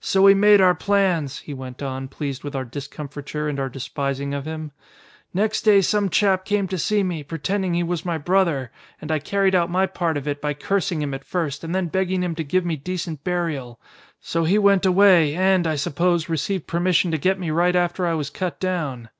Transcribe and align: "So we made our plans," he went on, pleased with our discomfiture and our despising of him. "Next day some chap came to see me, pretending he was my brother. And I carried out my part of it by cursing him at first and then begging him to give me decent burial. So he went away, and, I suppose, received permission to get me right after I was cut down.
"So 0.00 0.22
we 0.22 0.32
made 0.32 0.62
our 0.62 0.74
plans," 0.74 1.40
he 1.40 1.52
went 1.52 1.82
on, 1.82 2.08
pleased 2.08 2.42
with 2.42 2.56
our 2.56 2.64
discomfiture 2.64 3.50
and 3.50 3.60
our 3.60 3.68
despising 3.68 4.32
of 4.32 4.46
him. 4.46 4.72
"Next 5.34 5.60
day 5.60 5.82
some 5.82 6.08
chap 6.08 6.46
came 6.46 6.66
to 6.68 6.78
see 6.78 7.02
me, 7.02 7.22
pretending 7.22 7.74
he 7.74 7.82
was 7.82 8.02
my 8.02 8.16
brother. 8.16 8.72
And 8.98 9.12
I 9.12 9.18
carried 9.18 9.54
out 9.54 9.68
my 9.68 9.84
part 9.84 10.16
of 10.16 10.26
it 10.26 10.40
by 10.40 10.54
cursing 10.54 11.02
him 11.02 11.12
at 11.12 11.22
first 11.26 11.62
and 11.62 11.74
then 11.74 11.88
begging 11.88 12.22
him 12.22 12.34
to 12.36 12.44
give 12.44 12.64
me 12.64 12.76
decent 12.76 13.24
burial. 13.24 13.78
So 14.22 14.44
he 14.44 14.56
went 14.58 14.86
away, 14.86 15.34
and, 15.34 15.66
I 15.66 15.74
suppose, 15.74 16.30
received 16.30 16.66
permission 16.66 17.10
to 17.10 17.18
get 17.18 17.38
me 17.38 17.50
right 17.50 17.76
after 17.76 18.06
I 18.06 18.14
was 18.14 18.30
cut 18.30 18.58
down. 18.58 19.10